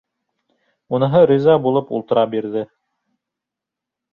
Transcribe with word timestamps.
Уныһы 0.99 1.21
риза 1.31 1.57
булып 1.67 1.91
ултыра 1.99 2.25
бирҙе. 2.33 2.65